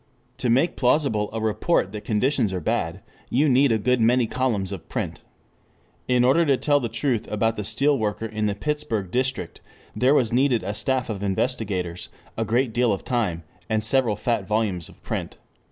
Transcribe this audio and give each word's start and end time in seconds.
To 0.39 0.49
make 0.49 0.75
plausible 0.77 1.29
a 1.31 1.39
report 1.39 1.91
that 1.91 2.03
conditions 2.03 2.51
are 2.51 2.59
bad, 2.59 3.01
you 3.29 3.47
need 3.47 3.71
a 3.71 3.77
good 3.77 4.01
many 4.01 4.25
columns 4.25 4.71
of 4.71 4.89
print. 4.89 5.21
In 6.07 6.23
order 6.23 6.43
to 6.43 6.57
tell 6.57 6.79
the 6.79 6.89
truth 6.89 7.31
about 7.31 7.55
the 7.55 7.63
steel 7.63 7.99
worker 7.99 8.25
in 8.25 8.47
the 8.47 8.55
Pittsburgh 8.55 9.11
district, 9.11 9.61
there 9.95 10.15
was 10.15 10.33
needed 10.33 10.63
a 10.63 10.73
staff 10.73 11.07
of 11.11 11.21
investigators, 11.21 12.09
a 12.35 12.43
great 12.45 12.73
deal 12.73 12.91
of 12.91 13.05
time, 13.05 13.43
and 13.69 13.83
several 13.83 14.15
fat 14.15 14.47
volumes 14.47 14.89
of 14.89 14.99
print. 15.03 15.37